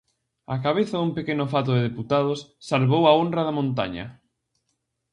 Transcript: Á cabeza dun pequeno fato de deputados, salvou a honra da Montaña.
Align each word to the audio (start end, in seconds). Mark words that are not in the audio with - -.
Á 0.53 0.55
cabeza 0.65 0.95
dun 0.99 1.11
pequeno 1.17 1.45
fato 1.53 1.69
de 1.73 1.85
deputados, 1.87 2.39
salvou 2.69 3.03
a 3.05 3.15
honra 3.19 3.41
da 3.47 3.55
Montaña. 3.59 4.05